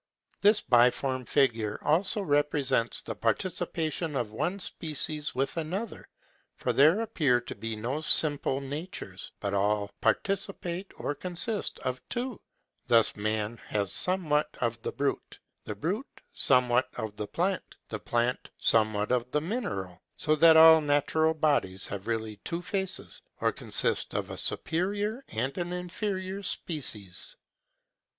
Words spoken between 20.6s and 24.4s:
natural bodies have really two faces, or consist of a